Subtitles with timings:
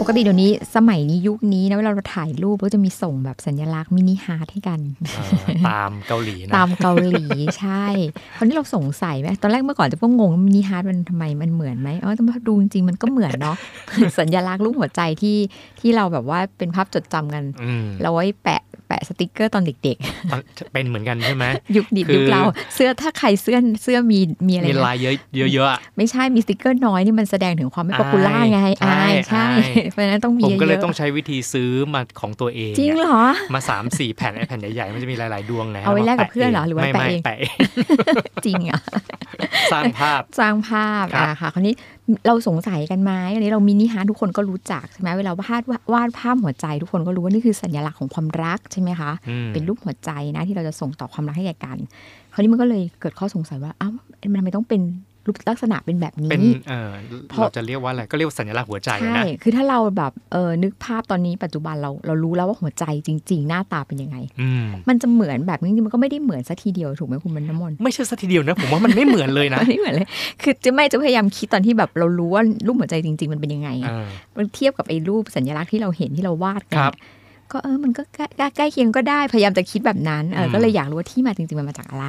[0.00, 4.80] ปกติเดี๋ยวนี้สมัยนี้ยุคนี้นะเวลาเราถ่ายรูปก็จะมีส่งแบบสัญลักษณ์ mini heart ให้กัน
[5.68, 7.24] ตามเกาหลีนะตามเกาหลี
[7.58, 7.86] ใช่
[8.36, 13.56] คราวนี้เราสงสัยไหมตอนแรกเมื่อก่อนจะก็งง mini heart มันทำไมมันเหมือนไหมอ๋อแต่มาดูจริงๆมันก็เหมือนเนาะ
[14.18, 15.36] สัญลักษณ์รูปหัวใจที่
[15.80, 17.44] ที่เราแบบว่าเป็นภาพจดจำกัน
[18.02, 21.44] เราไว้แปะแปะสติกเกอร์ตอนเด็กๆ เป็นเหมือนกันใช่ไหม
[21.76, 22.42] ยุคดิยุคเรา
[22.74, 25.14] เสื้อถ้าใครเสื้อเสื้อมีมีอะไรมีลายเยอะ
[25.54, 29.46] เยอะไม่ใช่มีสติกเกอร์น้อยนี่มันแสดงถึงความไม่ popular ไงอายใช่
[29.90, 33.22] เพราะฉะนั้นต้องมีผมก็เลยต้องใช้วิธีซื้อมาของตัวเอง จริงเหรอ
[33.54, 37.52] มาสามสี่แผ่นไอแผ่นใหญ่ๆ มันจะมีหลายๆดวงไงเอาไว้แลกกับเพื่อนเหรอหรือว่าแปะเอง
[38.46, 38.80] จริงอะ
[39.72, 41.74] สร้างภาพสร้างภาพอะค่ะคราวนี้
[42.26, 49.10] เราสงสัยกันไหมอันนี้เรามินิฮาร์ทุกคนก็รู้จักใช่ไหมเวลาวาดวาดภาพหัวใจ ทุกคนก็รู้ว่านี่คือสัญลักษณ์ของความรักใช่ไหมคะ
[49.52, 51.78] เป็นรูปหัวใจนะที่เราจะส่งต่อความรักให้แก่กัน
[52.32, 53.92] คราวนี้มันก็เลยเกิดข้อสงสัยว่าอ้าว
[54.30, 54.80] มันทำไมต้องเป็น
[55.28, 56.90] รูปลักษณะเป็นแบบนี้เป็นเออ
[57.40, 64.16] เราจะเรียกว่าอะไรก็เรียกว่าสัญลักษณ์หัวใจนะใช่คือถ้าเราแบบเออนึกภาพตอนนี้ปัจจุบันเราเรารู้แล้วว่าหัวใจจริง ๆ หน้าตาเป็นยังไง
[64.88, 70.08] มันจะเหมือนแบบนี้มันก็ไม่ได้เหมือนสัทีเดียวถูกไหมคุณมันน้ำมนไม่ใช่สัทีเดียวนะผมว่ามันไม่เหมือนเลยนะไม่เหมือนเลย
[70.42, 73.70] คือจะไม่จะพยายามคิดตอนที่แบบเรารู้ว่ารูปหัวใจจริง ๆ มันเป็นยังไง
[74.38, 76.78] มันเทียบกับไอ้รูปสัญลักษณ์ที่เราเห็นที่เราวาดกัน
[77.52, 82.06] ก็เออมันก็ใกล้ใกล้เคียงก็ได้พยายามจะคิดแบบนั้นเออก็เลยอยากรู้ว่าที่มาจริงๆมันมาจากอะไร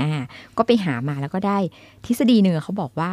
[0.00, 0.22] อ่า
[0.58, 1.58] ก็ไปหามาแล้วก็ได้
[2.06, 3.10] ทฤษฎีหนึ่งเขาบอกว่า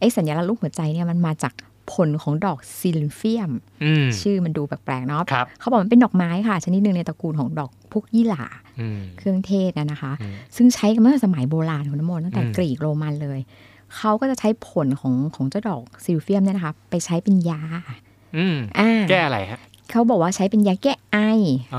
[0.00, 1.54] ไอ้สัญลักษณ์รูปหัวใจเนี่ยมันมาจาก
[1.92, 3.50] ผลของดอก silphium
[4.20, 5.22] ชื่อมันดูแปลกๆเนาะ
[5.60, 8.44] เขาบอกมันเป็นดอกไม้ค่ะ ชนิดหนึ่งในตระกูลของดอกพวกยี่หร่า
[9.18, 10.12] เครื่องเทศนะนะคะ
[10.56, 13.40] ซึ่งใช้กันมาตั้งแต่สมัยโบราณของน้ำมนต์ตั้งแต่กรีกโรมันเลย
[13.96, 17.60] เขาก็จะใช้ผลของของเจ้าดอก silphium เนี่ยนะคะ ไปใช้เป็นยา
[19.10, 19.60] แก้อะไรฮะ
[19.90, 21.18] เขาบอกว่าใช้เป็นยาแก้ไอ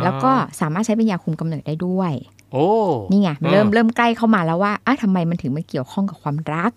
[0.03, 2.13] แล้วก็สามารถใช้เป็นยาคุมกำเนิดได้ด้วย
[2.53, 2.67] โอ้
[3.11, 6.71] นี่ไงเริ่มเริ่มใกล้เข้ามาแล้วว่าอะทำไมมันถึงมาเกี่ยวข้องกับความรัก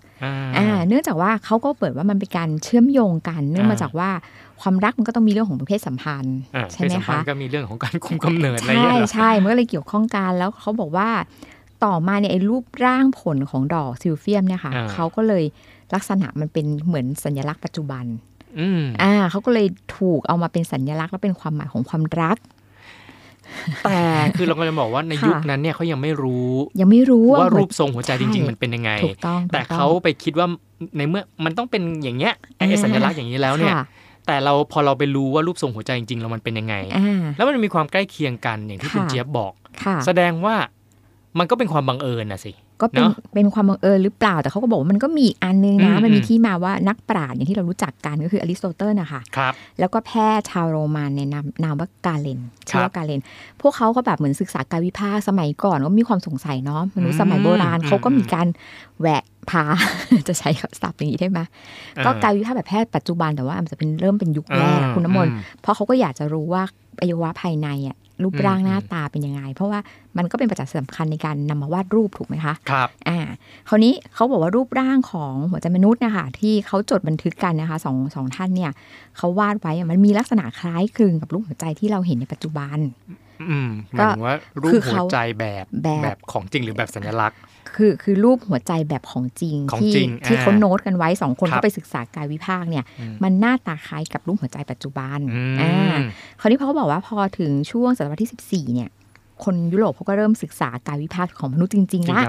[0.57, 4.11] อ่าเนื่องจากว่าเขาก็เปิดว่ามันเป็นการเชื่อมโยงกัน เนื่องมาจากว่า
[4.61, 6.39] ความรักมันก็ต้องมีเรื่องของเพศสัมพันธ์
[6.73, 11.09] ใช่ไหมคะก็มีเรื่องของการคุมกำเนิดอะไรใช่ใช่มันก็เลยเกี่ยวข้องกันแล้วเขาบอกว่า
[11.85, 15.45] ต่อมาเนี่ยไอ้รูปร่างผลของดอกซิลเฟียมเนี่ยค่ะเขาก็เลย
[15.95, 18.05] ลักษณะมันเป็นเหมือนสัญลักษณ์ปัจจุบัน
[19.03, 19.67] อ่าเขาก็เลย
[19.99, 22.39] ถูกเอามาเป็นสัญลักษณ์และเป็นความหมายของความรัก
[23.85, 24.01] แต่
[24.37, 26.51] คือเราก็จะบอกว่าในยุคนั้นเนี่ยเขายังไม่รู้
[26.81, 30.47] ยังไม่รู้ว่ารูปทรงหัวใจจริง ๆ มันเป็นยังไงถูกต้องแต่เขาไปคิดว่า
[30.97, 33.75] ในเมื่อมันต้องเป็นอย่างเงี้ยไอ้สัญลักษณ์อย่างนี้แล้วเนี่ย
[34.27, 36.75] แต่เราพอเราไปรู้ว่ารูปทรงหัวใจจริงๆ แล้วมันเป็นยังไง
[37.37, 39.53] แล้วมันมีความใกล้เคียงกันอย่างที่คุณเจี๊ยบบอก
[40.07, 40.57] แสดงว่า
[41.39, 42.53] มันก็เป็นความบังเอิญนะสิ
[42.83, 43.05] ก็เป็น
[43.35, 53.21] เป็นความบังเอิญหรือเปล่า แต่เขาก็บอกว่ามันก็มีอีกอันนึงนะมันมีที่มาว่านักปราชญ์อย่างที่เรารู้จักกันก็คืออริสโตเติลนะคะครับแล้วก็แพทย์ชาวโรมันในนามนามว่ากาเลนชื่อว่ากาเลน
[53.61, 58.47] พวกเขาก็แบบเหมือนศึกษาการวิพากษ์สมัยก่อนก็มีความสงสัยเนาะมนุษย์สมัยโบราณเขาก็มีการ
[59.01, 59.65] แหวกพา
[60.29, 60.51] จะใช้
[60.83, 61.41] ศัพท์อย่างนี้ได้ไหม
[62.05, 66.63] ก็การวิพากษ์แบบแพทย์ปัจจุบันแต่ว่ามันจะเป็นเริ่มเป็นยุคแรกคุณน้ำมนต์เพราะเขาก็อยากจะรู้ว่า
[67.01, 69.81] อวัยวะภายในอะ รูปร่างหน้าตาเป็นยังไง เพราะว่า
[70.19, 73.19] มันก็เป็นปัจจัยสำคัญในการนำมาวาดรูปถูกไหมคะครับอ่า
[73.69, 78.73] คราวนี้เขาบอกว่ารูปร่างของหัวใจมนุษย์นะคะที่เขาจดบันทึกกันนะคะสองสองท่านเนี่ย
[79.17, 82.79] เขาวาดไว้มันมีลักษณะคล้ายคลึงกับรูปหัวใจที่เราเห็นในปัจจุบัน
[83.49, 85.65] อืมหมายถึงว่ารูปหัวใจแบบ
[86.05, 87.39] แบบของจริงหรือแบบสัญลักษณ์
[87.77, 89.93] คือคือรูปหัวใจแบบของจริงที่
[90.27, 92.85] ที่เขาโน้ตกันไว้สองคนเขาไปศึกษากายวิภาคเนี่ย
[93.23, 95.19] มันหน้าตาคล้ายกับรูปหัวใจปัจจุบัน
[95.61, 95.99] อ่า
[96.41, 98.91] คราวนี้เขาบอกว่าพอถึงช่วงศตวรรษที่สิบสี่เนี่ย
[99.45, 102.23] คนยุโรปเขาก็เริ่มศึกษากายวิภาคของมนุษย์จริงๆละ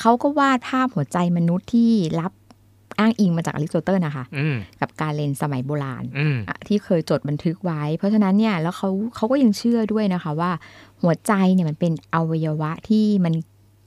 [0.00, 2.32] เขาก็วาดภาพหัวใจมนุษย์ที่รับ
[2.98, 4.24] อ้างอิงมาจากอริสโตเติลนะคะ
[4.80, 6.04] กับการเลนสมัยโบราณ
[6.68, 10.50] ที่เคยจดบันทึกไว้ เพราะฉะนั้นเนี่ยแล้วเขาเขาก็ยังเชื่อด้วยนะคะว่า
[11.02, 13.34] หัวใจเนี่ยมันเป็นอวัยวะที่มัน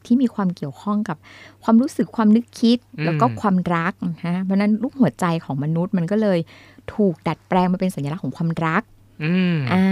[0.06, 1.18] ที่มีความเกี่ยวข้องกับ
[1.63, 3.94] ความรู้สึกความนึกคิดแล้วก็ความรัก
[4.25, 6.39] นะเพราะนั้นรูปหัวใจของมนุษย์มันก็เลย
[6.95, 8.83] ถูกดัดแปลงมาเป็นสัญลักษณ์ของความรัก
[9.74, 9.86] อ่า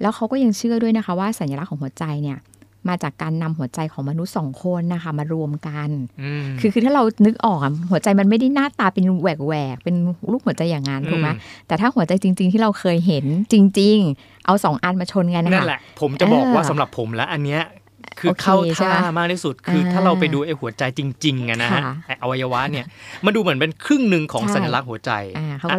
[0.00, 2.38] แล้วเขาก็ยังเชื่อด้วยนะคะ ว่าสัญลักษณ์ของหัวใจเนี่ย
[2.88, 5.88] มาจากการนำหัวใจของมนุษย์สองคนนะคะ มารวมกัน
[6.60, 7.58] คือคือถ้าเรานึกออก
[7.90, 9.96] หัวใจมันไม่ได้หน้าตาเป็นแหวกแหวกเป็น
[10.30, 11.28] รูปหัวใจอย่างนั้นถูกไหม
[11.66, 17.60] แต่ถ้าหัวใจจริง ๆ ที่เราเคยเห็นจริง ๆ เอาสองอันมาชนกันนะคะนั่นแหละ ผมจะบอกว่าสำหรับผมแล้วอันเนี้ย
[18.20, 22.86] คือเข้าท่ามากที่สุด คือถ้าเราไปดูไอ้หัวใจจริงๆอะนะฮะไอ้อวัยวะเนี่ย
[23.24, 25.12] มันดูเหมือนเป็นครึ่งหนึ่งของสัญลักษณ์หัวใจ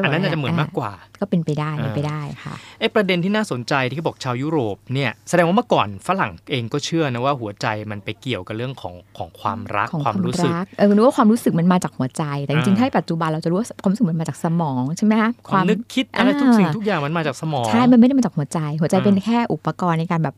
[0.04, 0.92] อันนั้นจะเหมือนมากกว่า
[1.22, 20.36] ก็เป็นไปได้เป็นไปได้ค่ะไอ้ประเด็นที่น่าสนใจที่เขาบอกชาวยุโรปเนี่ยแสดงว่าเมื่อก่อนฝรั่งเองก็เชื่อนะว่าหัวใจมันไปเกี่ยวกับเรื่องของของความรักความรู้สึกเออนึกว่าความรู้สึกมันมาจากหัวใจ แต่จริงๆถ้าปัจจุบันเราจะรู้ว่าความรู้สึกมันมาจากสมองใช่ไหมคะความนึกคิดอะไรทุกสิ่งทุกอย่างมันมาจากสมองใช่มันไม่ได้มาจากหัวใจ หัวใจเป็นแค่อุปกรณ์ในการแบบ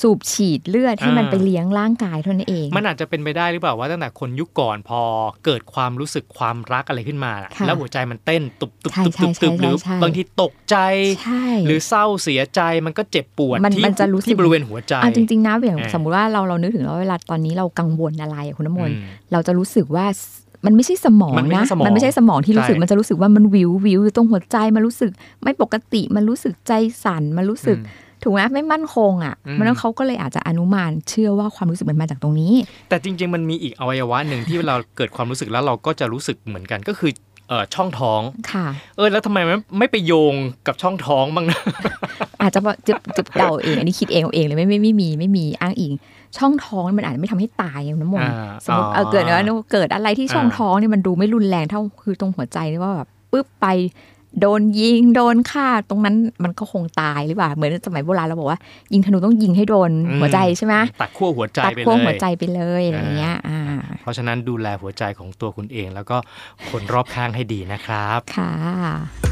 [0.00, 5.00] สูบฉีดเลือดให้มันไปเลี้ยงร่างกายเท่านั้นเอง มันอาจจะเป็นไปได้หรือเปล่าว่าตั้งแต่คนยุคก่อนพอ
[5.44, 7.32] เกิดความรู้สึกความรักอะไรขึ้นมา
[7.66, 10.76] แล้วหัวใจมันเต้นตุบตุบตุบตุบตุบหรือบางทีตกใจ
[11.66, 13.84] หรือเศร้าเสียใจมันก็เจ็บปวดที่
[14.26, 18.96] ที่บริเวณหัวใจจริงๆนะอย่างสมมติว่าเราเรานึกถึงว่าเวลาตอนนี้เรากังวลอะไรคุณน้ำมนต์
[19.32, 20.06] เราจะรู้สึกว่า
[20.66, 25.10] มันไม่ใช่สมองนะ มันไม่ใช่สมองที่รู้สึก มันจะรู้สึกว่ามันวิววิวตรงหัวใจ มันรู้สึก
[25.42, 26.72] ไม่ปกติ มันรู้สึกใจ
[27.04, 27.78] สั่น มันรู้สึก
[28.22, 32.52] ถูกไหมไม่มั่นคงอะมันเขาก็เลยอาจจะอนุมานเชื่อว่าความรู้สึกมันมาจากตรงนี้
[32.88, 37.10] แต่จริง ๆ มันมีอีกอวัยวะหนึ่งที่เราเกิดความรู้สึกแล้วเราก็จะรู้สึกเหมือนกันก็คือ
[37.48, 38.20] เออช่องท้อง
[38.52, 40.34] ค่ะ เออแล้วทำไมไม่ไม่ไปโยง
[40.66, 41.60] กับช่องท้องบ้างนะ
[42.42, 45.92] อาจจะจะจะเดาเองอันนี้คิดเองเองเลยไม่ไม่ไม่มีไม่มีอ้างอิง
[46.38, 48.32] ช่องท้องมันอาจจะไม่ทำให้ตายน้ำมนต์
[48.64, 53.66] สมมติเออเกิดว่าเกิดอะไรที่ช่องท้องเนี่ยมันดูไม่รุนแรงเท่าคือตรงหัวใจนี่ว่าแบบปึ๊บไป
[54.40, 58.58] โดนยิงโดนฆ่าตรงนั้นมันก็คงตายหรือเปล่าเหมือนสมัยโบราณเราบอกว่า
[58.92, 59.90] ยิงธนูต้องยิงให้โดน
[60.20, 63.36] หัวใจใช่ไหมตัดขั้วหัวใจตัดขั้วหัวใจไปเลยอะไรเงี้ย
[64.02, 66.16] เพราะฉะนั้นดูแลหัวใจของตัวคุณเอง แล้วก็
[66.70, 69.29] คนรอบข้างให้ดีนะครับค่ะ